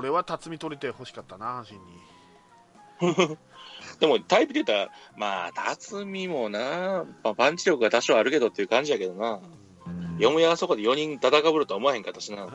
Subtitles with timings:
[0.00, 3.36] 俺は辰巳取れて欲しかったな、阪神に。
[4.00, 9.40] でもタイプで言ったら、まあ、辰巳もな、まあ、パンチ力が多少あるけどっていう感じやけどな。
[9.86, 12.46] うんよもやあそこで4人戦かぶるとは思わへんかったしな。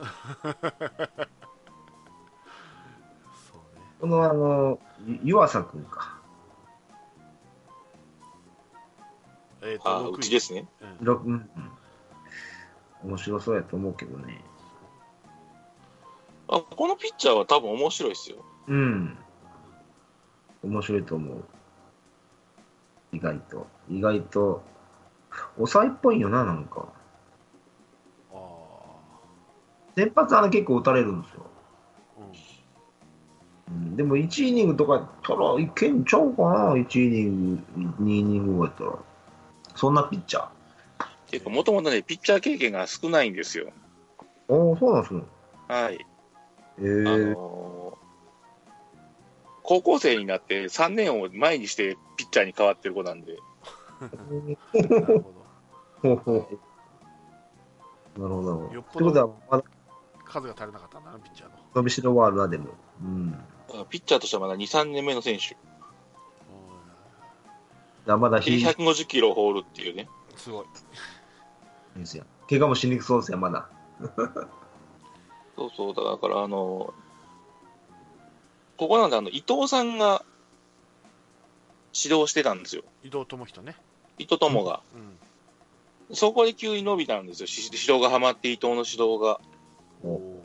[3.99, 6.19] このあの、ゆ湯浅くんか。
[9.63, 10.67] えっ、と、あ、6位うちですね。
[10.81, 11.49] うん
[13.03, 14.43] 面白そうやと思うけどね。
[16.47, 18.37] あ、このピッチャーは多分面白いっすよ。
[18.67, 19.17] うん。
[20.63, 21.43] 面白いと思う。
[23.11, 23.67] 意外と。
[23.89, 24.63] 意外と、
[25.57, 26.87] 抑えっぽいよな、なんか。
[28.33, 28.37] あ
[29.95, 31.45] 先発あの結構打たれるんですよ。
[33.69, 37.61] ーうん、でも1イニングとかやったらいけんちゃうかな、1イニング、
[38.03, 38.97] 2イニングやったら。
[39.75, 40.55] そんなピッチャー。
[41.29, 43.71] ていうか、もともとね、ピッチャー経験が少ないんですよ。
[44.47, 45.21] おお、そうなんですね。
[45.67, 46.05] はい。
[46.79, 47.35] え
[49.63, 54.57] 高校生になって3年を前にしてピッチャーに変わってる子なんで、うん
[56.03, 56.49] なるほど、
[58.17, 58.73] なるほど。
[58.73, 59.65] よっぽどってことは、まだど。
[60.25, 61.55] 数が足りなかったんだな、ピッチャーの。
[61.75, 62.69] 伸びしろはあるな、でも。
[63.01, 63.37] うん。
[63.89, 65.57] ピッチャーとしてはまだ2、3年目の選手。
[68.05, 70.07] だまだでひい150キロ放るっていうね。
[70.29, 70.65] うんすごい。
[71.97, 72.25] ですよ。
[72.49, 73.69] 怪我もしにくそうですよ、まだ。
[75.55, 76.93] そうそう、だからあの
[78.77, 80.23] ここなんであの、伊藤さんが
[81.93, 82.83] 指導してたんですよ。
[83.03, 83.75] 伊藤智人ね。
[84.17, 84.81] 伊藤友が。
[86.09, 86.15] うん。
[86.15, 87.47] そこで急に伸びたんですよ。
[87.47, 89.39] し指導がハマって伊藤の指導が。
[90.03, 90.41] おお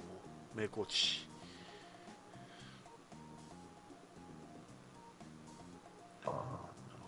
[0.56, 1.26] ー名コーチ。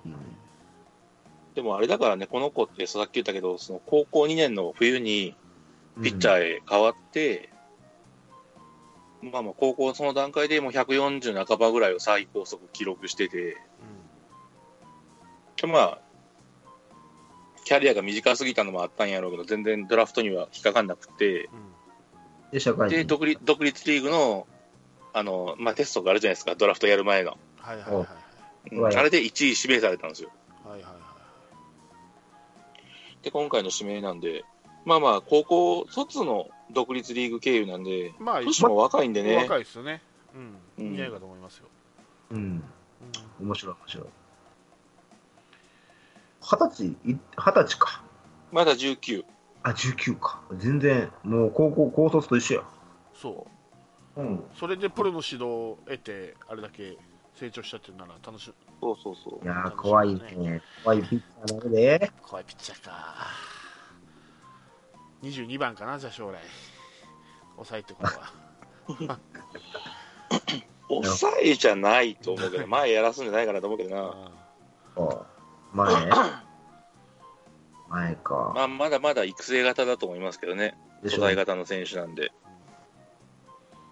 [0.05, 0.13] うん
[1.55, 5.37] でもあれだからね、この子ってさっき言ったけど、その高校2年の冬に
[6.03, 7.52] ピッチャーへ変わって、
[9.23, 13.57] まあまあ高校その段階でもう140半ばぐらいを最高速記録してて、
[15.61, 15.99] でまあ、
[17.65, 21.57] キャリアが短すぎたのもあったんやろうけど、全然ドラフトには引っかかんなくて、うん。
[21.57, 21.63] うん。
[22.51, 23.07] で、社会で、人。
[23.07, 24.49] 独立独立リーグの、
[25.13, 27.39] あの、まあテストがあるじゃないですか、ドラフトやる前の。
[27.59, 28.07] はいはいはいはい。
[28.73, 30.31] うんはいあれで1位指名されたんですよ。
[30.65, 30.93] はいはいはい。
[33.25, 34.45] で、今回の指名なんで、
[34.85, 40.03] まあまあ、高校卒の独立リーグ経由なんで、まあ、年も若いんでね、若いですよね。
[40.35, 40.41] うん。
[40.79, 41.69] うん似合いかと思いますよ。
[42.31, 42.39] うん。
[42.39, 42.63] うん
[43.41, 44.07] 面白い、面白い。
[46.41, 48.03] 二十歳、い二十歳か。
[48.51, 49.25] まだ19。
[49.63, 50.41] あ、19か。
[50.57, 52.65] 全然、もう高校、高卒と一緒や。
[53.15, 53.47] そ
[54.17, 54.21] う。
[54.21, 54.45] うん。
[54.55, 56.97] それでプロの指導を得て、あれだけ
[57.35, 58.55] 成長したっていうなら楽しい。
[58.81, 59.47] そうそうそうい。
[59.47, 60.61] やー、怖いね。
[60.85, 62.13] 怖いピッチャーなので。
[62.23, 63.27] 怖いピッチャーか。
[65.23, 66.39] 22番かな、じゃあ将来。
[67.57, 68.03] 抑えてこ
[68.99, 69.19] れは。
[70.89, 74.15] 抑えじゃないと思うけど、 前やらすんじゃないかなと思うけどな。
[74.97, 75.27] あ
[75.73, 76.11] 前？
[77.89, 78.53] 前か。
[78.55, 80.77] まあ、まだまだ育成型だと思いますけどね。
[81.03, 82.33] でしょ素材型の選手なんで。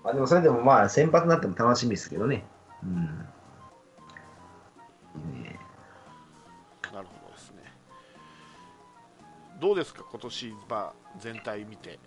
[0.03, 2.45] まあ、でもそれでもまあ、先発になっても楽しみですけどね。
[2.83, 3.29] うん。
[9.61, 11.99] どうですか、今年、まあ、全体見て、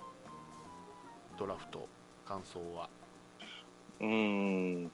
[1.37, 1.87] ドラフト、
[2.25, 2.89] 感想は。
[3.99, 4.91] うーん。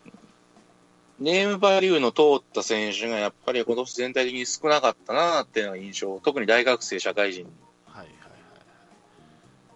[1.20, 6.20] ネームバリューの通った選手がやっぱり今年全体的に少なかったなっていうのが印象。
[6.20, 7.46] 特に大学生、社会人。
[7.86, 8.32] はいはいはい。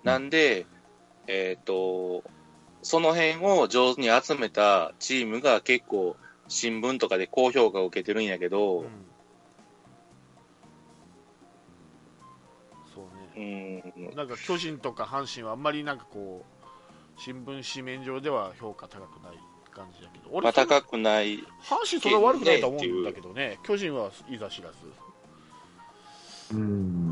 [0.03, 0.66] なんで、
[1.27, 2.23] えっ、と、
[2.81, 6.17] その辺を上手に集めたチームが結構
[6.49, 9.12] 新聞とかで高評価を受けてるんやけど、うん
[13.35, 19.38] うん、なんか巨人とか阪神はあんまりなんかこう、新聞紙面上では評価高くない
[19.71, 21.38] 感じだけど、俺まあ、高くない。
[21.38, 21.43] 阪
[21.89, 24.75] 神それは悪くないと思うんだけどね、巨人はいざ知らず。
[26.55, 27.11] うん。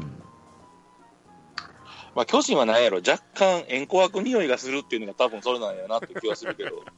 [2.14, 6.84] まあ、巨人は何やろ、若干円弧枠匂いがするっていうのが多分それなんやなって気はするけど。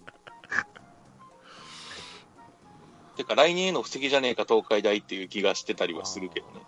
[3.15, 6.61] てか、来年への布石じゃねえか、東海大っていう気がしてたりはするけどね。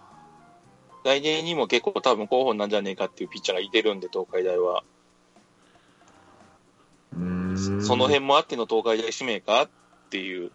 [1.06, 4.84] 来年にも結構多分候補なんじゃねえかっていうピッチャーがいてるんで、東海大は。
[7.14, 9.70] うんその辺もあっての東海大指名かっ
[10.10, 10.52] ていう。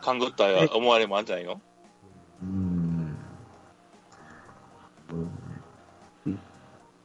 [0.00, 0.44] 勘ぐった
[0.76, 1.60] 思われもあるんじゃないの？
[2.42, 3.16] うん。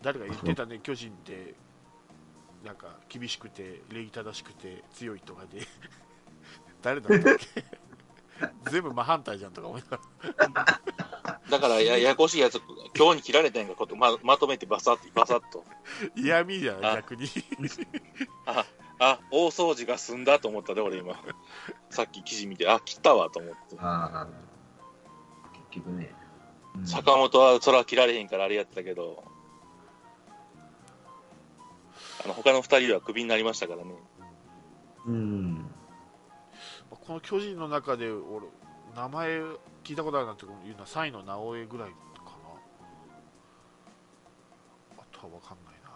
[0.02, 1.56] 誰が言ってたね、巨人って、
[2.64, 5.62] なんか厳しくて、礼儀正しくて強いとかで、
[6.84, 7.64] 誰だったっけ？
[8.72, 10.00] 全部真反対じゃんとか思いなが
[10.64, 10.82] ら。
[11.50, 12.62] だからや、ややこしいやつ、
[12.96, 15.64] 今日に切られたんがことままとめてバサッとバサッと。
[16.16, 16.96] 嫌味じゃないあ。
[16.98, 17.28] 逆に。
[18.46, 18.66] あ
[19.00, 21.16] あ大掃除が済んだと思ったで俺今。
[21.90, 23.78] さっき記事見てあ切ったわと思って。
[23.80, 24.28] ああ、
[25.72, 26.14] 結局ね。
[26.76, 26.86] うん。
[26.86, 29.24] 坂本はそれは切られへんからあれやってたけど。
[32.24, 33.94] あの他の二人はクビになりましたからね。
[35.08, 35.72] うん。
[36.90, 38.48] この巨人の中で俺
[38.96, 39.42] 名前
[39.84, 42.26] 聞いたことあるなっていうのは3位の直江ぐらいかな。
[44.98, 45.96] あとは分かんないな、ま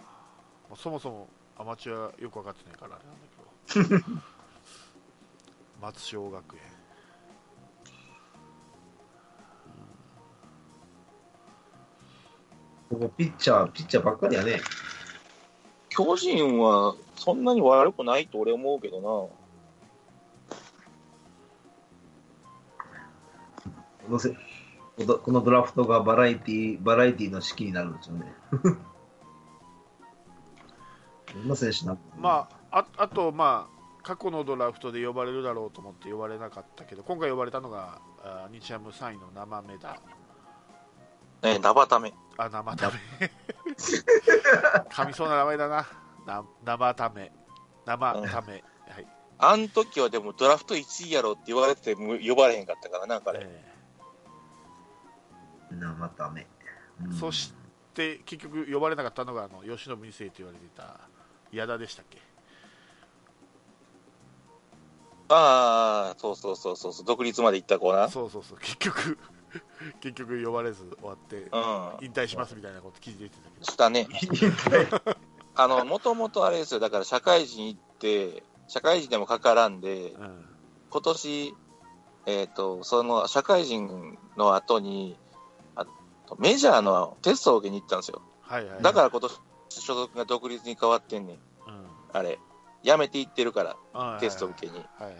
[0.74, 4.14] あ、そもそもアマチュアよく分かってないからあれなんだけど。
[5.82, 6.62] 松商学園。
[12.90, 14.62] ここピッチャー、ピッチャーばっかりやね。
[15.90, 19.30] 巨人はそんなに悪くないと俺思うけど
[24.06, 24.36] このせ
[24.96, 28.34] このドラフトがバラエティバラエティの式になるんですよね。
[31.34, 33.74] どんな選手なのまあああとまあ
[34.04, 40.00] 過去のドラフトで呼ばれるだろうと思って呼ばれなかったけど今回呼ばれたのがあ日ハム3位の生目だ。
[41.42, 42.14] なね生ため。
[42.38, 42.96] あ生ため。
[44.90, 45.88] 噛みそうな名前だな。
[46.28, 47.32] な生ため。
[47.86, 49.08] 生ため、はい、
[49.38, 53.73] あん時はでもドラフト1位やろって言われてても呼ばれへんかったからな彼、え
[55.80, 56.48] 生ため。
[57.06, 57.14] うん。
[57.14, 61.00] そしーで結局呼ばれなかったのがあの吉野2世と言われていた
[61.52, 62.18] 矢田でしたっけ？
[65.30, 67.06] ああそうそうそうそうそう。
[67.06, 68.10] 独立まで行った子な。
[68.10, 68.58] そうそうそう。
[68.60, 69.18] 結局
[70.02, 72.06] 結局呼ばれず終わってうん。
[72.06, 73.66] 引退しますみたいなこと記事出てたけど。
[73.66, 74.08] したね。
[75.56, 76.80] あのもともとあれですよ。
[76.80, 80.46] だから社会人行って社会人でもかからんでうん。
[80.90, 81.56] 今年
[82.26, 85.23] えっ、とその社会人の後にあと
[86.40, 88.22] メジャーのテストを受けに行ったんですよ。
[88.42, 88.82] はいはい。
[88.84, 91.38] だから今年所属が独立に変わってんね
[91.68, 91.86] うん。
[92.12, 92.40] あれ。
[92.84, 94.74] 辞めていってるからはいはいテスト受けに。
[94.74, 95.20] はいはいはい。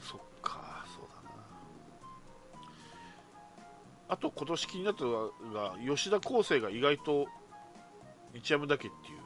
[0.00, 1.36] そっかそうだな。
[4.08, 7.28] あと今年気になったのが吉田康生が意外と
[8.34, 9.19] 日ハムだけっていう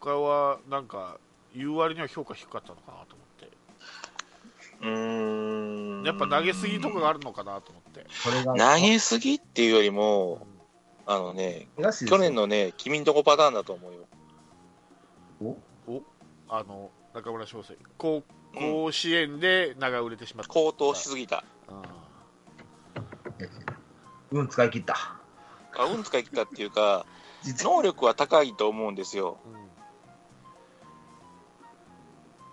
[0.00, 1.18] 他はなんか
[1.54, 3.50] 言う割には評価低かったのかなと思って。
[4.80, 6.04] うーん。
[6.04, 8.06] やっぱ投げすぎとかがあるのかなと思って、
[8.58, 10.60] 投げすぎっていうよりうもん。
[11.06, 11.68] あのね
[12.06, 15.58] 去年のね君んとこパターンだと思うよ。
[15.86, 15.92] お？
[15.92, 16.02] お？
[16.48, 18.22] あの中村翔成高
[18.54, 21.44] 甲子園で名が売れてしまった、高騰しすぎた。
[24.30, 24.94] うん、使い切った。
[24.94, 27.04] あ運使い切ったっていうか
[27.62, 29.38] 能力は高いと思うんですよ。
[29.44, 29.59] うんうん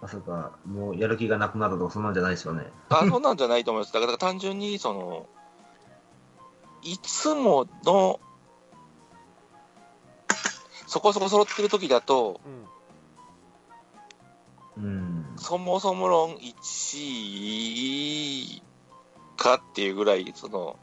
[0.02, 2.68] まさか、もうやる気がなくなるとか、そんなんじゃないですよね。
[2.90, 5.28] あそんなんじゃないと思いますだから単純にその
[6.84, 8.20] いつもの
[10.86, 12.68] そこそこ揃ってる時だとうん
[14.78, 15.26] うん。
[15.38, 16.44] そもそも論1
[16.94, 18.64] 位
[19.36, 20.78] かっていうぐらいその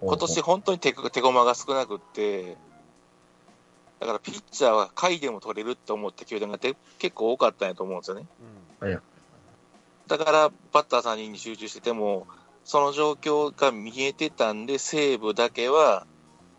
[0.00, 2.56] 今年本当に手手駒が少なくって、
[4.00, 8.26] だからピッチャーは下位でも取れるって思った球団がで結構多かったんやと思うんですよね。
[8.80, 9.00] うん
[10.08, 12.26] だからバッター3人に集中してても、
[12.64, 16.04] その状況が見えてたんで、西武だけは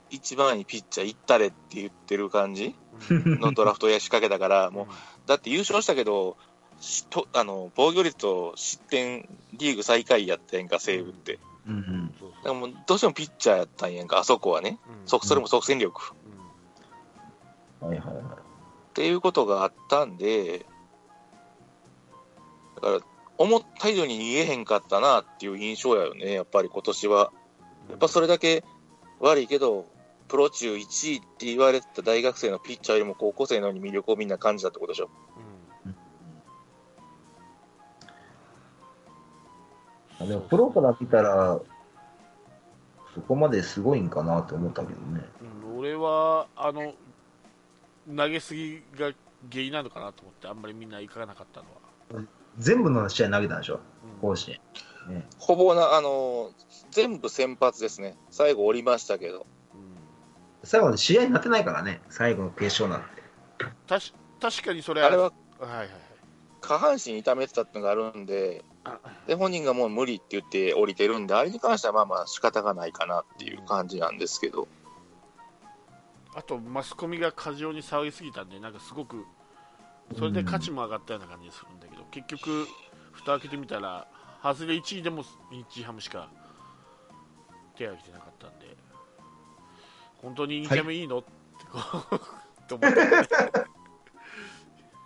[0.10, 2.76] 一番いいピッチャー行ったれって言ってる感じ
[3.10, 4.90] うん のドラフトや仕掛けたから、もううん
[5.26, 6.38] だって優勝したけど、
[6.80, 11.40] しとあの防御率と失点リーグ最下位やったやんか、西武って。
[11.68, 12.16] うんうん。
[12.20, 14.80] そうだからもうどうしてもピッチャーやったんやんか、あそこはね。
[15.06, 16.14] そううんそそれも即戦力。
[16.26, 16.41] うん
[17.82, 18.24] はいはいはい。
[18.24, 20.66] っていうことがあったんで、
[22.76, 23.00] だから、
[23.38, 27.32] 思った以上に逃げへんかったなっていう印象やよね、やっぱり今年は。
[27.90, 28.64] やっぱそれだけ
[29.20, 29.86] 悪いけど、
[30.28, 35.10] プロ中1位って言われてた大学生のピッチャーよりも高校生のように魅力をみんな感じたってことでしょ。
[35.86, 35.96] うん
[40.20, 41.60] あでも、プロから見たら、
[43.16, 45.26] そこまですごいんかなって思ったけどね。
[45.42, 46.94] うん俺はあの
[48.16, 49.12] 投げすぎが
[49.52, 51.68] 原因なのかなと思ってあんまりみんな行かなかったの
[52.20, 52.26] は、
[52.58, 54.60] 全部の試合投げたんでしょ、うん甲子園。
[55.10, 56.52] ね、ほぼな、あの、
[56.92, 58.16] 全部先発ですね。
[58.30, 59.48] 最後降りましたけど。
[59.74, 59.82] うん
[60.64, 63.08] 最後試合になってないからね、最後の決勝なんて。
[63.88, 65.90] たし確かにそれあれははいはいはい
[66.62, 68.64] 下半身痛めてたってのがあるんで、
[69.28, 74.68] で、本人がもう無理って言って降りてるんで、あれに関してはまあまあ仕方がないかなっていう感じなんですけど。
[76.36, 79.26] あとマスコミが過剰に騒ぎすぎたんでなんかすごく
[80.18, 82.68] それで価値も上がったような感じがするんだけど、結局、
[83.12, 84.08] 蓋開けてみたら、
[84.44, 86.30] 外れ1位でも日ハムしか
[87.76, 88.76] 手を挙げてなかったんで、
[90.18, 91.30] 本当にインキャメいいの、って
[91.72, 91.80] こ
[92.12, 92.20] う
[92.68, 93.00] と思って、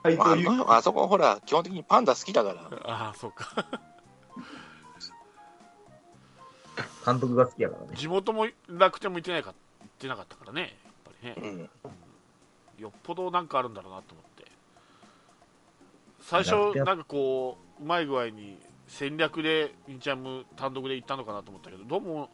[0.04, 0.26] はい、ま
[0.74, 0.78] あ。
[0.78, 2.62] あそこほら、基本的にパンダ好きだから。
[2.86, 3.54] ああ、そうか、
[7.06, 7.96] 監督が好きやからね。
[7.96, 9.56] 地元も楽天も行ってないか行
[9.86, 10.76] ってなかったからね、
[11.26, 11.36] ね。
[11.38, 11.70] うん。
[12.80, 14.46] よっぽどなんかあるんだろうなと思って
[16.22, 22.30] 最初なんかこううまい具合に戦略でインチャム単独で行ったのかなと思ったけどどうも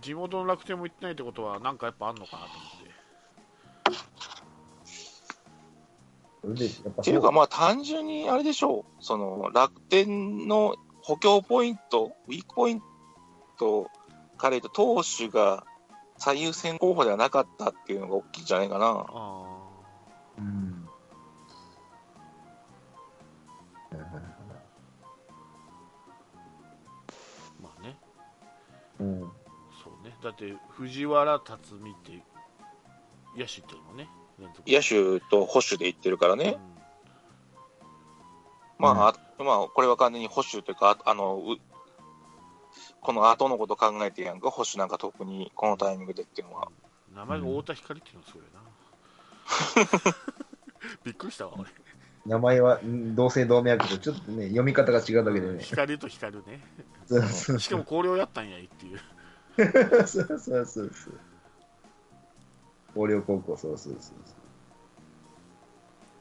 [0.00, 2.92] 地元の楽天も行ってないってことはなんかやっぱあんのかなと思って
[6.44, 9.04] っていうか、まあ単純にあれでしょう。
[9.04, 12.82] その、楽天の補強ポイント、ウィークポイン
[13.60, 13.84] ト
[14.36, 15.64] から言うと、投手が
[16.24, 18.86] 最優先候補ではなかったっていうのが大きいんじゃないかな。
[18.86, 19.44] あ
[20.38, 20.88] うん。
[23.90, 23.96] ー
[27.60, 27.96] まあね
[29.00, 29.20] うん。
[29.82, 32.22] そうねだって藤原辰巳って
[33.36, 34.08] 野手っていうのもね
[34.64, 36.56] 野手と保守で言ってるからね。
[38.78, 41.71] まあ、あまあ、これは完全に保守というか、ああの、う
[43.02, 46.68] この後のこと考えてやんか、保守なんか特にこのタイミングでっていうのは。
[46.68, 50.14] うん名前が太田光っていうのがすごいな
[51.04, 51.68] びっくりしたわ俺
[52.24, 55.58] 名前はん同姓同名やけど、ちょっとね、読み方が違うだけでね。
[55.60, 56.60] 光と光ね
[57.06, 59.00] そうそうしかも広陵やったんやいっていう
[60.06, 60.90] そうそうそうそう。
[62.94, 64.14] 広陵高校、そうそうそう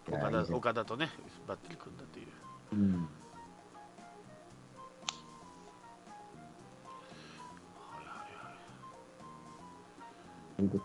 [0.08, 0.16] そう。
[0.18, 1.12] 岡田岡田とね
[1.48, 2.28] バッテリー組んだっていう
[2.74, 3.08] うん。
[10.70, 10.78] か。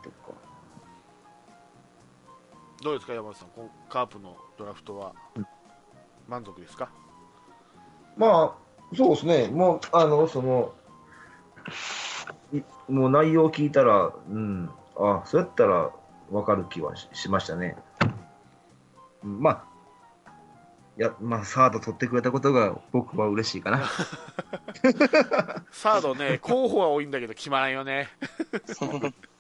[2.82, 3.48] どうですか山田さん
[3.88, 5.46] カープのドラフトはうん
[6.28, 6.88] 満足ですか？
[8.16, 10.72] まあ、そうですね、もう、あの、その、
[12.52, 15.90] いもう内容を聞いたら、うん、あそうやったら
[16.30, 17.76] 分かる気はししましたね。
[19.22, 19.64] うんまあ、
[20.98, 23.86] いや、まあ、サード取ってくれたことが僕は嬉しいかな。
[25.70, 28.08] サードね候補は多いんだけど決まらんよね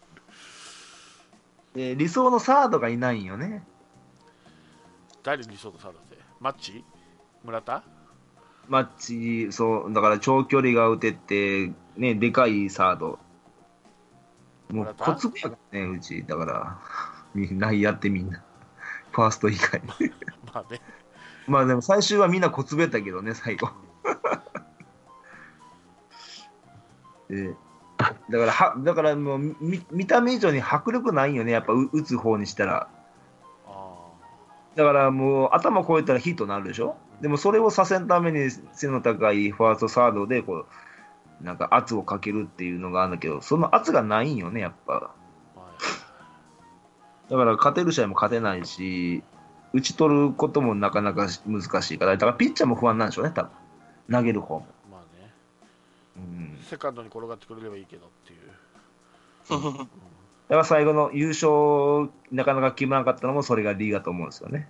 [1.76, 3.62] で理想のサードがいないんよね。
[5.22, 6.18] 誰理想のサードって？
[6.40, 6.84] マッチ？
[7.44, 7.84] 村田？
[8.68, 13.18] マッチ、そう、だから長距離が打てて、ね、でかいサード。
[14.70, 16.24] もう、コツやね、うち。
[16.24, 16.78] だから、
[17.34, 18.42] みんなやってみんな。
[19.12, 19.80] ファースト以外。
[20.52, 20.80] まあね
[21.46, 23.70] まあでも最終はみんなコツべったけどね、最後。
[27.30, 27.54] で
[27.98, 32.88] だからは、だからもう見見た目以上に迫力ないよね、やっぱう打つ方にしたら。
[33.66, 33.96] あ
[34.74, 36.96] だからもう頭越えたらヒットになるでしょ？
[37.20, 40.66] でもそれをさせんために背の高いファーストサードでこ
[41.40, 45.14] うなんか圧をかけるっていうのがあるんだけどその圧がないんよねやっぱ。
[47.30, 49.24] だから勝てる試合も勝てないし
[49.72, 53.50] 打ち取ることもなかなか難しいからだからピッチャーも不安なんでしょうね多分。
[54.08, 54.66] 投げる方も、
[56.68, 58.40] セカンドに転がってくれればいいけどっていう、
[59.48, 59.88] だか
[60.48, 64.68] ら最後の優勝なかなか決まらなかったのもそれが理由だと思うんですよね。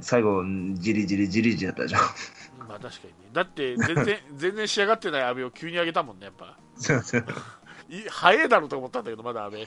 [0.00, 0.42] 最後
[0.74, 1.98] じりじりじりじりだったでしょ。
[1.98, 3.30] うんまあ確かにね。
[3.32, 6.58] だって全然 全然仕上がってない阿部を急に上げたもんねやっぱ。
[6.76, 7.24] そうそう。
[7.88, 9.58] い早いだろうと思ったんだけどまだ阿部。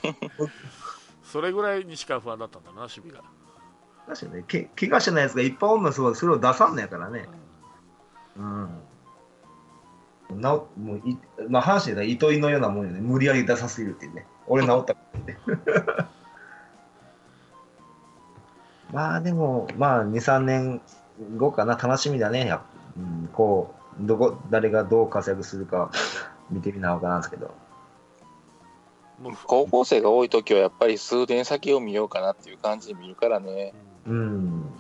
[1.23, 3.23] それぐらいにしか不安だったんだな守備が。
[4.07, 4.45] 確かにね。
[4.47, 7.27] け怪我してないやつがいっぱいおんのそうそれを出さんのやからね。
[8.37, 8.81] うん
[10.35, 11.17] なおもうい、
[11.49, 13.01] まあ、阪神で糸井のようなもんよね。
[13.01, 14.25] 無理やり出させるっていうね。
[14.47, 15.37] 俺治ったからって
[18.91, 20.81] まあでもまあ23年
[21.37, 21.75] 後かな。
[21.75, 22.45] 楽しみだね。
[22.47, 22.61] やっ
[22.97, 25.91] うん、こうどこ誰がどう活躍するか
[26.49, 27.51] 見てみなおかなんですけど。
[29.45, 33.73] 高校生が多い時はやっぱり数年先を見ようかなっていう感じで見るからね。
[34.07, 34.13] うん。
[34.13, 34.73] うん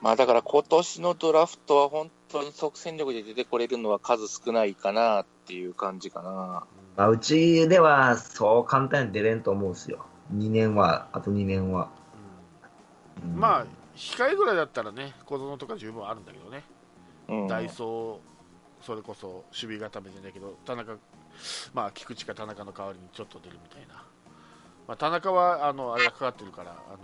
[0.00, 6.64] まあだから今年のドラフトは本当に即戦力で出てこれるのは数少ないかなっていう感じかな。
[6.96, 10.06] まあ、うちではそう簡単に出れんと思うんですよ。
[10.34, 11.90] 2年はあと2年は、
[13.22, 13.32] うん。
[13.32, 16.64] うんまあ控えぐらいだったらね小園とか十分あるんだけどね、
[17.28, 17.46] うん。
[17.46, 20.96] ダイソーそれこそ守備固めじゃないけど田中
[21.72, 24.04] まあ菊池か田中の代わりにちょっと出るみたいな、
[24.88, 26.98] まあ、田中はあのあれがかかってるからあの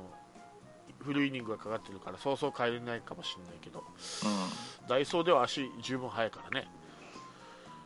[1.01, 3.83] フルイニングがかかってるからそうそう帰れないかもしれないけど、う
[4.85, 6.69] ん、ダイソーでは足十分速いからね。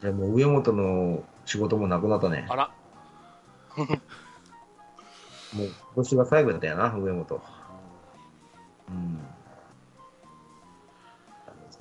[0.00, 2.46] じゃもう上本の仕事もなくなったね。
[2.48, 2.70] あら。
[5.52, 7.42] もう今年が最後だったよな上本。
[8.88, 9.20] うん。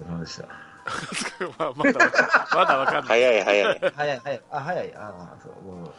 [0.07, 0.25] まあ、
[2.65, 3.21] だわかんない。
[3.21, 3.79] 早い早い。
[3.95, 4.41] 早い早い。
[4.51, 4.95] あ早い。
[4.95, 5.91] あそうう。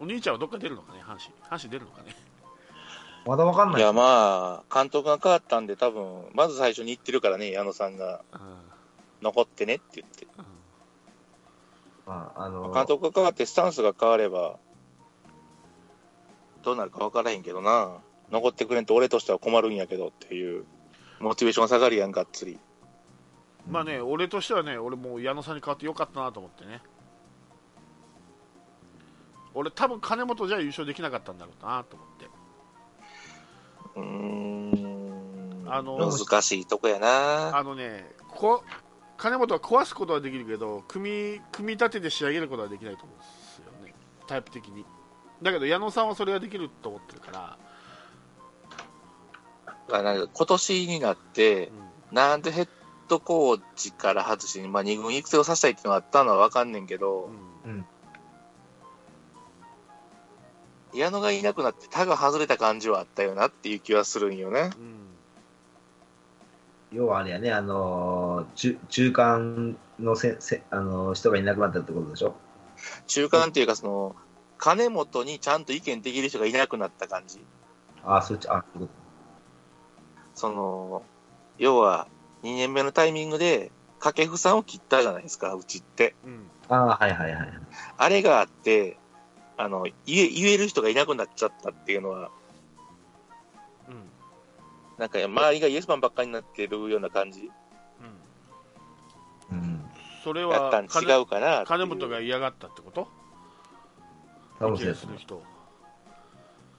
[0.00, 1.34] お兄ちゃんはどっか出るのかね阪神。
[1.48, 2.14] 阪神出るのかね。
[3.26, 3.84] まだわかんないい。
[3.84, 8.40] や、まあ、監督が変わったんで、多分、まず最初に言ってるからね、矢野さんが、うん
[9.22, 10.26] 残ってねって言って。
[10.38, 10.44] うん
[12.06, 14.58] まあ、あの、監督が変わって、スタンスが変われば、
[16.62, 17.98] どうなるか分からへんけどな。
[18.30, 20.64] 残ってくれんと俺としては困るんやけどっていう、
[21.18, 22.58] モチベーション下がるやん、がっつり。
[23.68, 26.82] まあね、俺としてはね、俺もう矢野さんに代わってよかったなと思ってね。
[29.54, 32.35] 俺、多分金本じゃ優勝できなかったんだろうなと思って。
[33.96, 35.66] うーん。
[35.68, 37.56] あの難しいとこやな。
[37.56, 38.62] あのね、こ
[39.16, 43.94] 金本は壊すことはできるけど組み、組み立てて仕上げることはできないと思うんですよね、
[44.26, 44.84] タイプ的に。
[45.42, 47.58] だけど矢野さんはそれができると思ってるから、
[49.98, 52.68] あなんか今年になってう、んなんでヘッ
[53.08, 57.30] ドコーチから外しに、まあ、2軍育成をさせたいっていうのがあったのは分かんねんけど、
[57.64, 57.86] うん
[60.96, 64.70] 矢野がいなくなって他が外れた感じはあったよなっていう気はするんよね。
[64.78, 64.96] うん
[66.92, 72.34] 要はあれやね、あの、中、中間のせ、せ、あの、人がいなくなったってことでしょ？
[73.08, 74.16] 中間っていうか、その、
[74.56, 77.44] 金本にちゃんと意見できる人がいなくなった感じ。
[78.04, 78.94] あ、そっち、あ、そういうこ
[80.34, 81.02] その、
[81.58, 82.06] 要は、
[82.44, 86.14] 2年目のタイミングで、掛布さんを切ったじゃないですか、うちって。
[86.24, 87.52] うんとあ、はいはいはい。
[87.98, 88.96] あれがあって、
[89.56, 92.30] あの、言え、言える人がいなくなっちゃったっていうのは、
[93.88, 94.10] うん
[94.98, 97.50] なんか周りがイエスマンばっかりになってるような感じ？
[99.50, 99.84] うんうん。
[100.24, 103.06] それやったんは金違うかな金本が嫌がったってこと？
[104.58, 105.42] 意見多分そうですする人。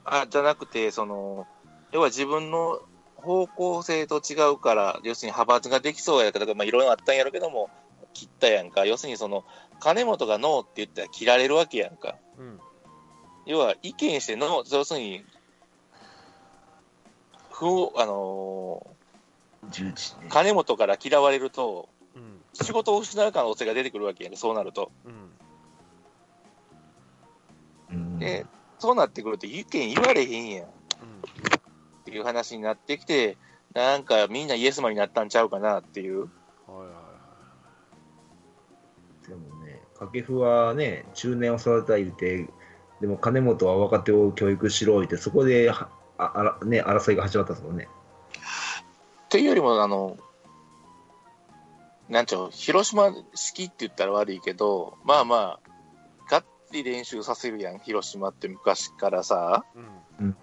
[0.04, 1.46] あ、じゃなくて、その、
[1.92, 2.80] 要は自分の
[3.14, 7.70] 方向性と違うから、要するに派閥ができそうやから、まあいろいろあったんやろうけども、
[8.14, 8.84] 切ったやんか。
[8.84, 9.44] 要するにその、
[9.78, 12.16] 金本がノーって言ったら切られるわけやんか。
[12.36, 12.58] うん
[13.48, 15.24] 要は意見してノー、要するに、
[17.50, 17.64] 不、
[17.96, 20.28] あのー。
[20.28, 24.90] 金本から嫌われると、うん仕事を失う可能性が出てくるわけやんか、そうなると。
[25.04, 25.30] うん
[27.90, 28.18] うん。
[28.18, 28.46] で、
[28.78, 30.66] そうなってくると意見言われへんやん。
[30.66, 30.68] っ
[32.04, 33.36] ていう話になってきて、
[33.74, 36.28] なんかみんなイエスマンになったんちゃうかなっていう。
[36.68, 37.08] うんはいはいは
[39.28, 42.48] でもね、掛布はね、中年を育てた言うて、
[43.00, 47.88] でも金本は若手を教育しろ言って、そこではああら、ね、争いが始まったんですもんね。
[49.26, 50.16] っていうよりも、あの、
[52.08, 59.64] なんちゅうの、広島式って言ったら悪いけど、まあまあ、がっつり練習させるやん、広島って昔からさ。
[59.74, 59.78] い
[60.22, 60.36] うん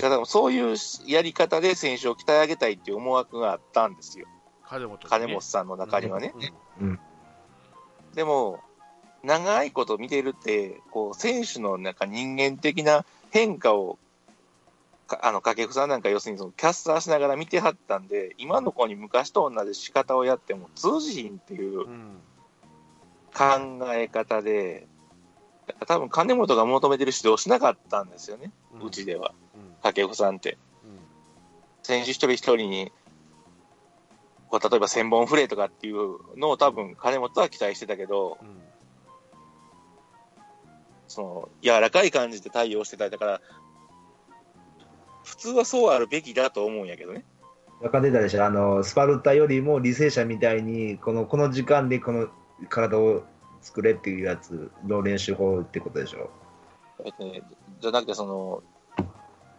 [0.00, 4.26] だからそういうやり方で選手を鍛え上げたいっていう思惑があったんですよ。
[4.66, 6.32] 金本にね金本さんの中にはね。
[6.80, 7.00] うん
[8.14, 8.60] でも、
[9.24, 13.98] 長いこと見てるって、こう、選手のなんか人間的な変化を、
[15.06, 22.20] かあの、掛布さんなんか要するにそのキャスターしながら見てはったんで、今の子に昔と同じ仕方をやっても通じひんっていううん
[23.34, 24.86] 考え方で、
[25.86, 29.74] 多分金本が求めてる指導をしなかったんですよね、うちでは、うん。
[29.82, 30.56] 掛布さんって。
[30.84, 30.98] うん。
[31.82, 32.92] 選手一人一人に、
[34.48, 38.63] こう例えば千本フレーとかっていうのを多分金本は期待してたけど、うん
[41.14, 43.40] その柔らかい感じで対応してただから、
[45.22, 47.24] 普通はそうあるべきだと思うんやけどね。
[47.80, 52.28] 中出たでしょ、あの、スパルタよりも履正社みたいに、この、この時間でこの
[52.68, 53.22] 体を
[53.62, 56.30] 作れっていうやつの練習法ってことでしょ。
[57.04, 57.42] えっとね、
[57.80, 58.62] じゃなくて、その、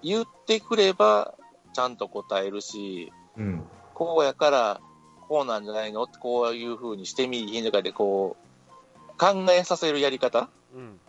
[0.04, 1.36] 言ってくれば
[1.74, 3.64] ちゃんと答えるし、うん。
[3.94, 4.82] こうやから、
[5.28, 11.00] こうなんじゃないのって、こういうふうにしてみいひんとかで、こう、考えさせるやり方うん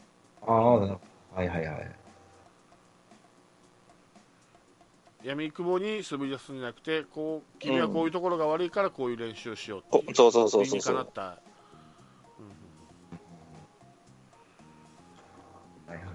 [0.46, 0.98] ああ、は
[1.42, 1.96] いはいはい。
[5.24, 11.26] 闇雲に滑り出すんじゃなくてこう君はこういうところが悪いからこういう練習をしようっていう、こそうそうそうそうそう理にかなった、うん
[15.92, 16.06] はいはい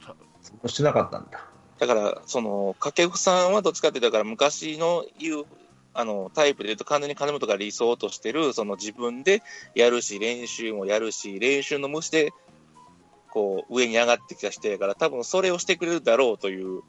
[0.00, 1.44] さそうしてなかったんだ。
[1.78, 5.44] だから、その、掛布さんはどっちかっていうと、昔の言う、
[5.92, 9.42] あの、タイプで言うと完全に金本が理想としてる、その自分で
[9.74, 12.32] やるし、練習もやるし、練習の無視で、
[13.34, 16.82] こう、上に上がってきた人やから、多分それをしてくれるだろうという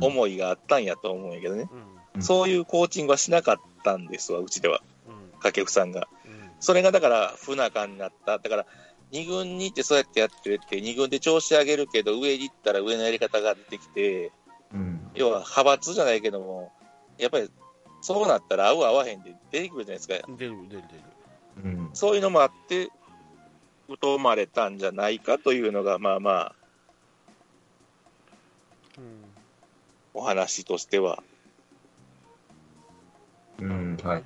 [0.00, 1.68] 思いがあったんやと思うんやけどね。
[1.70, 6.08] うんうんそういうコーチングはしなかったんですわ、うちでは、うん掛布さんが。
[6.24, 8.38] うんそれがだから不仲になった。
[8.38, 8.66] だから、
[9.12, 14.32] 2軍に行ってそうやってやってるって、2軍で調子上げるけど、上に行ったら上のやり方が出てきて、
[14.72, 15.10] うん。
[15.14, 16.72] 要は派閥じゃないけども、
[17.18, 17.50] やっぱり
[18.00, 20.26] そうなったら合う合わへんで出てくるじゃないですか。
[20.38, 21.04] 出る出る出る
[21.64, 21.90] うん。
[21.92, 22.88] そういうのもあって、
[24.00, 26.54] 疎まれたんじゃないかというのが、まあまあ、
[28.98, 29.26] うん
[30.14, 31.22] お話としては。
[33.60, 33.96] うん。
[34.02, 34.24] はい。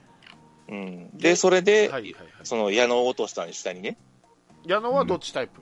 [0.69, 3.99] うん、で、それで、はいはいはいその矢野を落としたん下にね。
[4.65, 5.61] 矢野はどっちタイプ、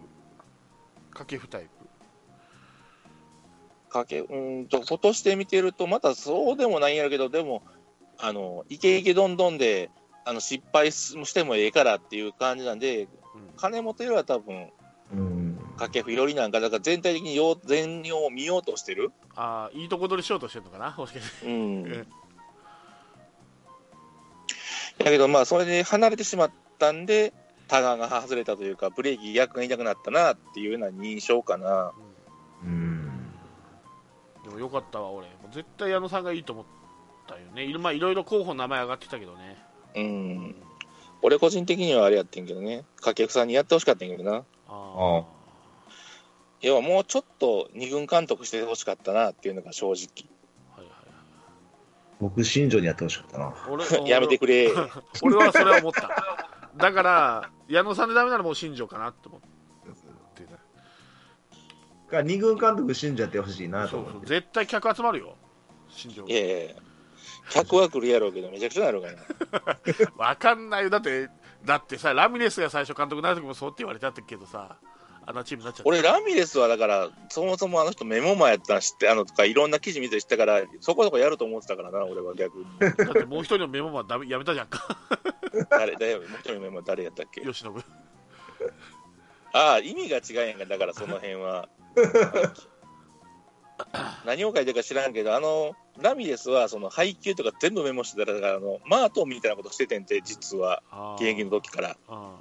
[1.12, 1.88] 掛布タイプ
[3.88, 7.62] かけ、うんと、落として見てると、またそうでもないんやろけど、でも、
[8.18, 9.90] あの、イケイケどんどんで、
[10.28, 13.08] あの、失敗してもええからっていう感じなんで、うん
[13.56, 14.70] 金本よりは多分、
[15.12, 15.58] うん。
[15.76, 19.10] 掛布よりなんか、だから全体的によう全容を見ようとしてる。
[19.34, 21.86] ああいいとこ取りしようとしてるのかなもしかしてうん。
[21.88, 22.04] え
[24.98, 27.32] だけど、まあ、それで離れてしまったんで、
[27.68, 31.92] タガが外れたというか、ブレーキ逆が痛くなったなっていうような印象かな。
[32.62, 33.08] うん。
[34.44, 36.64] でもよかったわ俺もう絶対矢野さんがいいと思っ
[37.26, 40.54] たよねいろ,、まあ、いろいろ候補名前上がってたけどねうん。
[41.22, 44.44] 俺個人的にはあれやってんけどね、掛布さんにやってほしかったんやけどな。
[44.68, 45.24] あ
[46.60, 50.28] 要はもうちょっと二軍監督してほしかったなっていうのが正直。
[50.76, 50.98] あはいはい
[52.20, 53.54] 僕、新庄にやってほしかったな。
[54.06, 54.70] やめてくれ。
[55.22, 56.10] 俺はそれは思った
[56.76, 59.48] だから矢野さんでダメならもう新庄かなって思って
[62.10, 64.28] が二軍監督、新庄やってほしいなとそうそう思って。
[64.28, 65.36] 絶対客集まるよ
[65.90, 66.74] 新庄いやいやいや
[67.50, 69.20] 客は来るやろうけど、めちゃくちゃなるからな。
[70.28, 70.90] わかんないよ。
[70.90, 71.28] だって
[71.64, 74.76] だってさラミレスが最初監督になる時もそうって言われたけどさ
[75.26, 75.88] あんなチームになっちゃった。
[75.88, 82.64] 俺、ラミレスはだから、そもそもあの人メモマやったん知って、あのとかいろんな記事見て知ったから、そこそこやると思ってたからな、俺は逆に。
[82.78, 84.96] だってもう一人のメモマダメやめたじゃんか。
[85.68, 87.42] 誰だよ、もう一人のメモ誰やったっけ？
[87.42, 87.84] 吉信。
[89.52, 91.68] ああ、意味が違うやんか、だからその辺は。
[94.26, 100.82] 何を書いてるか知らんけど、あの、ラミレスはその配球とか全部メモしてたから、あのマートンみたいなことしててんて、実は、
[101.16, 101.96] 現役の時から。
[102.08, 102.36] あ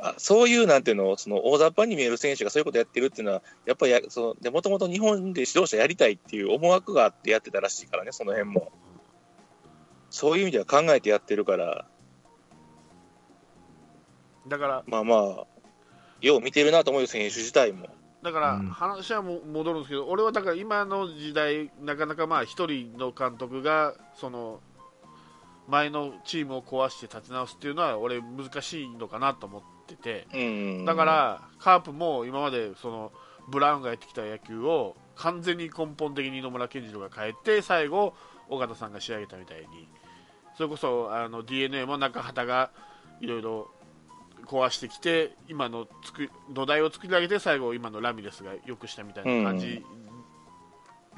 [0.00, 8.70] あそういうなんていうの、その大雑把に見える選手がそういうことやってるっていうのは、やっぱりやそのでもともと日本で指導者やりたいっていう思惑があってやってたらしいからね、その辺も。
[10.10, 15.46] そういう意味では考えてやってるから、ーだからまあまあ、
[16.20, 17.88] よう見てるなと思うよ、選手自体も。
[18.28, 18.68] だからうん。
[18.68, 24.60] 話はも戻るんですけど、俺はだから今の時代、なかなかまあ一人の監督がその
[25.66, 30.38] 前のチームを壊して立て直すっていうのは、俺、難しいのかなと思ってて、う
[30.82, 30.84] ん。
[30.84, 33.12] だか、らカープも今までその
[33.48, 38.14] ブラウンがやってきた野球を完全に根本的に野村健次郎が変えて、最後、
[38.48, 39.88] 尾形さんが仕上げたみたいに、
[40.56, 42.70] それこそあの d n a も中畑が
[43.20, 43.70] いろいろ
[44.48, 49.84] 壊してきて、今のつく土台を作り上げて、最後、今のラミレスがよくしたみたいな感じ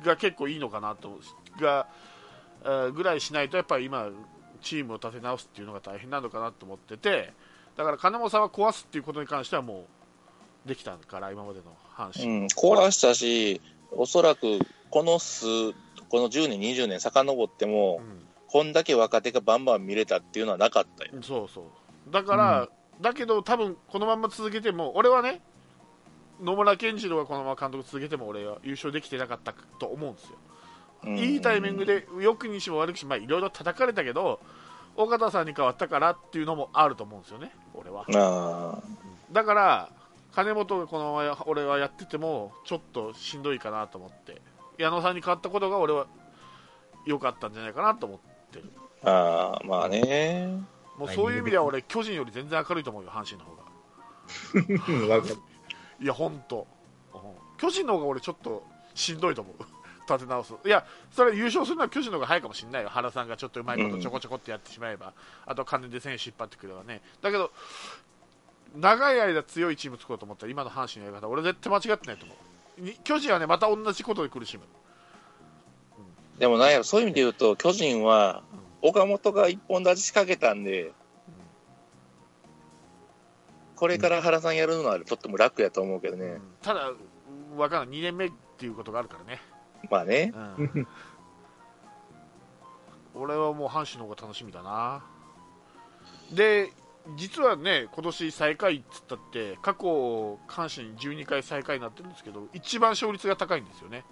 [0.05, 1.21] が結構いいのかなと、
[1.61, 1.87] が
[2.63, 4.09] えーぐらいしないと、やっぱり今、
[4.61, 7.33] チームを立て直すっていうのが大変なのかなと思ってて、
[7.77, 9.87] だから金本さんは壊すっていうことに関してはも
[10.67, 11.65] うできたから、今までの
[11.97, 12.27] 阪う神。
[12.27, 13.61] ん、壊したし、
[13.93, 14.59] おそらく
[14.91, 15.47] この数、
[16.09, 18.01] この10年、20年遡っても、
[18.49, 21.13] こんだけ若手がバンバン見れたっていうのはなかったよ。
[21.15, 22.69] うんそうそうだから、
[23.01, 25.41] だけど多分このまま続けても俺はね
[26.43, 30.31] 野村健次郎がこのまま監督続けても俺は優勝できてなかったと思うんですよ、
[31.05, 31.87] うんいいタイミング。
[31.87, 34.39] で良くにしも悪くしもまあいろいろ叩かれたけど
[34.97, 38.05] 尾形さんに変わったからっていうのもあると思うんですよね俺は。
[39.33, 39.89] だから
[40.35, 44.43] 金本がこのまま俺はやっててもちょっとしんどいかなと思って
[44.77, 46.07] 矢野さんに変わったことが俺は
[47.07, 48.19] 良かったんじゃないかなと思っ
[48.53, 48.71] てる
[49.03, 50.61] ああ、まあね。
[51.01, 53.57] もうそういう意味では俺巨人より全然明るいと思うよ阪神の方
[55.09, 55.17] が。
[55.99, 56.67] いや、本当、
[57.15, 57.21] うん。
[57.57, 58.63] 巨人の方が俺、ちょっと
[58.95, 59.65] しんどいと思う、
[60.07, 65.15] 立て直す、いや、それ優勝するのは巨人の方が早いかもしれないよ、原さんがちょっとうまいことちょこちょこってやってしまえば、
[65.47, 67.51] あと金で選手引っ張ってくればね、だけど、
[68.77, 72.37] 長い間強いチーム作ろうと思ったら、今の阪神のやり方、俺、絶対間違ってないと思
[72.79, 74.65] う、に巨人はね、また同じことで苦しむ、
[76.41, 78.43] でもなんやろ、そういう意味で言うと、巨人は、
[78.83, 80.93] 岡本が一本立ち仕掛けたんで、
[83.77, 86.25] これから原さんやるのはとっても楽やと思うけどね。
[86.27, 86.93] うんただ、
[87.57, 89.41] わからん、2年目っていうことがあるからね。
[89.91, 90.33] まあね。
[90.35, 90.87] うん
[93.15, 95.03] 俺はもう阪神の方が楽しみだな
[96.33, 96.71] で
[97.17, 104.05] 実はね今年最下位っつったって過去阪神12回最下位になってるんですけど一番勝率が高いんですよね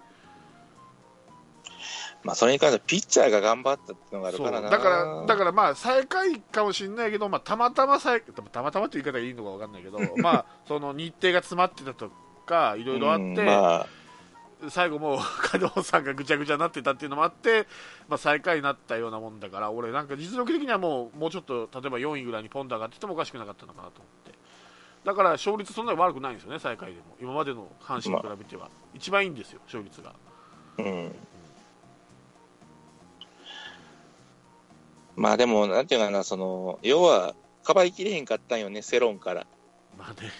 [2.25, 4.71] まあそれに関してはピッチャーが頑張ったっていうのがあるからな。
[4.71, 12.11] だからだからまあ最下位かもしれないけど、まあ、たまたま最たまたまっていう言い方がいいのか分かんないけど まあその日程が詰まってたと
[12.47, 13.87] かいろいろあって、うんまあ、
[14.69, 17.67] 最後もう加藤さんがぐちゃぐちゃになってたっていうのもあって、
[18.09, 24.39] まあ、最下位になったようなもんだから俺なんか実力的にはもうもうちょっと例えば4位ぐらいにポンド上がっててもおかしくなかったのかなと思って。
[25.05, 27.17] だから勝率そんなに悪くないんですよね最下位でも。
[27.21, 30.13] 今までの阪神に比べては、一番いいんですよ勝率が。
[30.79, 31.15] うん。
[35.19, 39.47] まあでも、なんていうかな、その、要は、かばいきれへんかったんよね、世論から。
[39.99, 40.31] まあね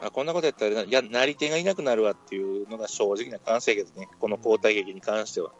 [0.00, 5.50] まあ、こんなことやったら、いや、なり手がいなくなるわっていうのが正直な感想やけどね、この交代劇に関しては。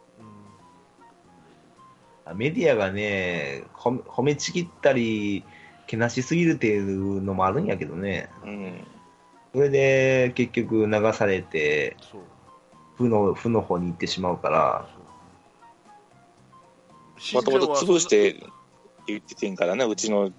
[2.31, 5.45] うんメディアがね、褒め褒めちぎったり、
[5.87, 8.29] けなしすぎるっていうのもあるんやけどね。
[8.43, 8.87] うん。
[9.53, 11.95] それで結局流されて、
[12.97, 14.96] 負の、負の方に行ってしまうから、
[17.33, 18.41] もともと潰して
[19.07, 20.31] 言っててんからね、うちの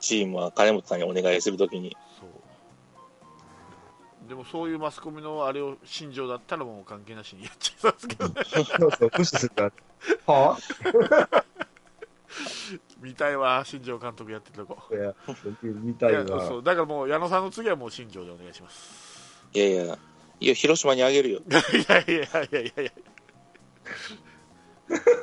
[0.00, 1.96] チームは金本さんにお願いするときに。
[2.20, 2.30] そう。
[4.28, 8.34] でもそういうマスコミのあれを心情だったらもう関係なしにやっちゃいますけどね。
[8.44, 9.72] そうそう、無視するから、
[10.26, 10.58] は
[13.00, 14.82] 見たいわ新庄監督やってるとこ。
[14.90, 15.14] ぁいや、
[15.62, 16.26] 見たいわ。
[16.46, 16.58] そ。
[16.58, 19.42] うだからもう矢野さんの次はもう新庄でお願いします。
[19.52, 19.98] いやいや、
[20.40, 21.40] いや、広島にあげるよ。
[21.48, 21.52] い
[21.88, 22.92] やいやいやいやいやいや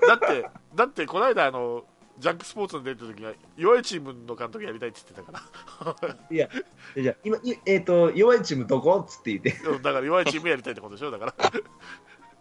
[0.07, 1.83] だってだってこの間あの
[2.19, 6.49] ジャンクスポーツに出た時は弱いチームの監督やりたいって言ってたからいや、
[6.95, 8.99] じゃあ今、いえっ、と、弱いチームどこ？
[8.99, 11.61] っつって言って、うんだから弱いチームやりたいってことでしょだからだか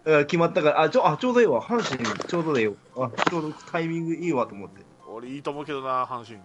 [0.05, 2.75] ら決まったから、あ、ちょ、あ、ちょうどいいわ、阪神、ちょうどでいいわ。
[3.17, 4.83] あ、ちょうどタイミングいいわと思って。
[5.09, 6.39] 俺いいと思うけどな阪神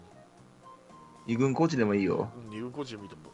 [1.28, 2.30] 二軍コーチでもいいよ。
[2.36, 3.32] うん二軍コーチでもいいと思う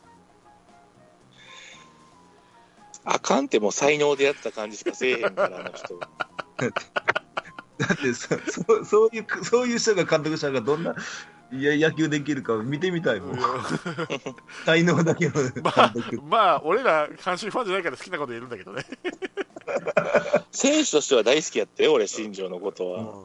[3.04, 6.00] あかんってもう才能でやった感じしかせえへんから、あの人。
[7.82, 10.96] だってそそ、そういう、そういう人が監督したらどんな、
[11.52, 13.40] いや、野球できるか見てみたいもん。
[14.66, 18.86] 才能だけの監まあ督。、まあ、俺ら阪神ファンじゃないから好きなこと言えるんだけどね。
[20.52, 23.02] 選手としては大好きやったよ、俺、新庄のことは。
[23.02, 23.24] うん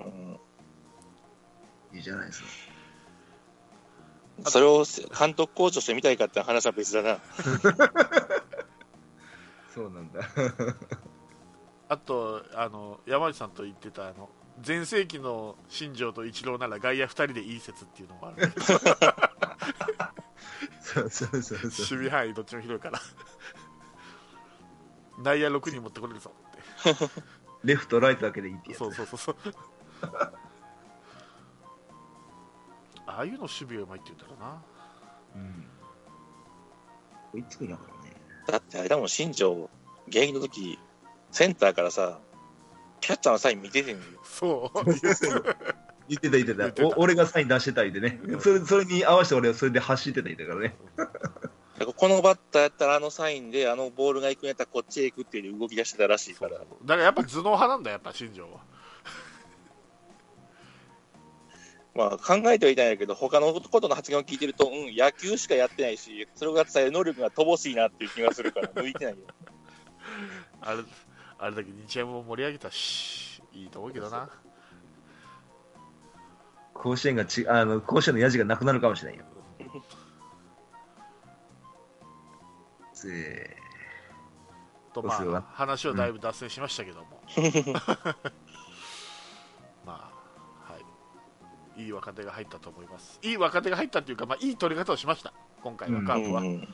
[0.00, 0.04] う
[0.34, 0.38] ん
[1.94, 2.42] いいじゃないです
[4.44, 4.50] か。
[4.50, 4.84] それを
[5.18, 7.18] 監督コーチとして見たいかって話は別だな。
[9.74, 10.20] そうなんだ。
[11.88, 14.28] あとあの、山内さんと言ってたあの
[14.60, 18.52] 全盛期の新庄とイチローなら外野2人でいい説っていうのもある
[20.80, 21.58] そうそうそうそう。
[21.62, 23.00] 守備範囲どっちも広いから
[25.22, 26.30] 内野6人持ってこれるぞ
[26.82, 27.12] って
[27.64, 28.78] レフト、ライトだけでいいってやつ。
[28.78, 29.36] そうそうそうそう
[33.06, 34.62] ああいうの守備がうまいって言うんだろ
[35.34, 35.66] うなうん。
[37.32, 38.16] 追いつくんやからね。
[38.46, 39.68] だってあれだもん、新庄、
[40.08, 40.78] 現役の時、
[41.30, 42.18] センターからさ、
[43.00, 44.02] キャッチャーのサイン見ててんよ。
[44.24, 45.30] そう言ってた
[46.08, 50.74] 言って言ってた俺がサイン出してたりでね、それそれに合わせて俺はそれで走ってたりだからね。
[51.96, 56.52] このバッターやったらあのサインで、あのボールが行くんやったらこっちへ行くっていう動き出してたらしいから。
[56.52, 58.60] だからやっぱ頭脳派なんだやっぱ新庄は
[61.94, 69.18] まあ考えてはいたんやけど、他のことの発言を聞いてると、うん、野球しかやってないし、それが伝える能力が乏しいなっていう気がするから、向いてないよ。
[70.62, 70.82] あれ
[71.38, 74.28] あれだけ日ハムも盛り上げたしいいと思うけどな。
[76.74, 79.24] 甲子園がち、あの、甲子園のヤジがなくなるかもしれないよ。
[82.92, 83.56] せ
[84.92, 87.22] とまあ話をだいぶ脱線しましたけども、
[89.86, 90.10] ま
[90.66, 90.78] あは
[91.76, 91.82] い。
[91.84, 93.20] いい若手が入ったと思います。
[93.22, 95.32] いい若手が入ったっていうか、まあ、いい取り方をしました。
[95.62, 96.68] 今回はうんカープは、うん。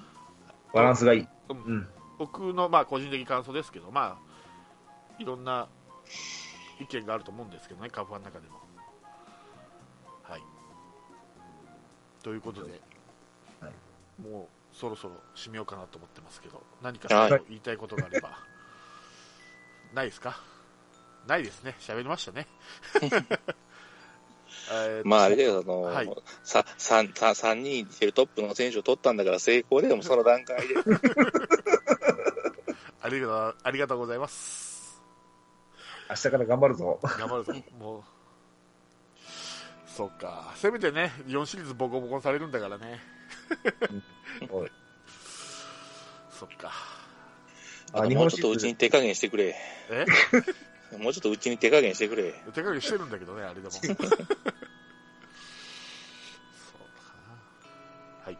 [0.73, 1.29] バランスがいい。
[1.51, 1.57] うん。
[1.57, 1.89] うん。
[2.19, 4.24] 僕のまあ個人的感想ですけどまあ
[5.19, 5.69] いろんな
[6.81, 8.59] 意見があると思うんですけどねカファンの中でも。
[10.23, 10.43] はい。
[12.23, 12.81] ということで、
[13.61, 13.73] はい。
[14.23, 17.09] もうそろそろ締めようかなと思ってますけど何か
[17.49, 18.39] 言いたいことがあれば。
[19.95, 20.41] ないですか？
[21.27, 21.75] ないですね。
[21.79, 22.47] 喋りましたね。
[25.05, 26.11] まああれだよ、あの、はい。
[26.43, 30.75] さ三三三人いてるトップの選手を取ったんだから成功でもその段階で。
[33.03, 34.74] ありがとうありがとうございます
[36.11, 37.01] 明日から頑張るぞ。
[37.03, 37.55] 頑張るぞ。
[37.79, 38.03] もう。
[39.87, 40.53] そっか。
[40.57, 43.01] せめてね4シリーズボコボコにされるんだからね。
[44.51, 44.71] おい。
[46.31, 46.73] そっか。
[47.93, 49.55] あ日もうちょっとうちに手加減してくれ。
[49.91, 50.05] え？
[50.99, 52.35] もうちょっとうちに手加減してくれ。
[52.53, 53.71] 手加減してるんだけどねあれでも。
[53.71, 54.03] そうか。
[54.03, 54.09] な
[58.25, 58.39] はい。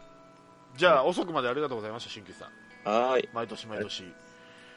[0.75, 2.49] じゃあ遅くまでありがとうございました新旧さん。
[2.89, 4.01] はー毎年毎年、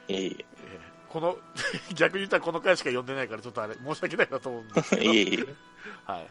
[0.09, 0.14] い。
[0.14, 0.44] いい。
[0.64, 1.38] えーこの
[1.94, 5.23] 逆に言ったらこの回しか呼んでないからちょっとあれ申し訳ないなと思うんですけど いい。
[5.23, 5.47] いい。
[6.07, 6.29] はい。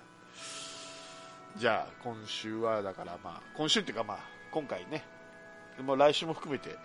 [1.58, 4.20] じゃあ、今週は、だから、まあ、今週っていうか、まあ、
[4.52, 5.04] 今回ね、
[5.84, 6.78] もう来週も含めて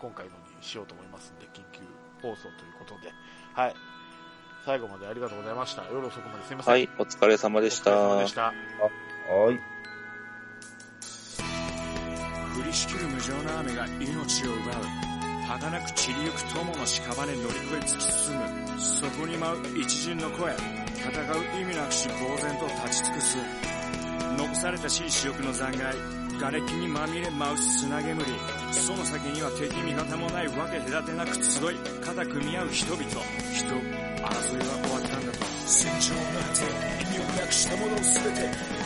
[0.00, 1.80] 今回のにしようと思いますんで緊急
[2.20, 3.12] 放送ということで、
[3.54, 3.74] はい、
[4.64, 8.32] 最後までありがとうございました夜遅くまですいません、はい、お疲れ様でしお疲れ様たでし。
[8.34, 8.54] たはい。
[12.56, 14.70] 降りしきる無情な雨が命を奪
[15.10, 15.13] う
[15.46, 18.80] 儚く散りゆく友の屍乗り越え突き進む。
[18.80, 23.36] そこに舞う一陣の声戦う意味なくし呆然と立ち尽くす。
[24.38, 25.98] 残されたしい死翼の残骸
[26.40, 28.24] 瓦礫にまみれ舞う砂煙。
[28.72, 33.04] その先には敵味方もないわけ隔てなく集い肩組み合う人々。
[33.04, 33.78] 人争い
[34.24, 35.44] は終わったんだと。
[35.66, 36.64] 戦場の果て
[37.04, 38.73] 意味をなくしたもの全て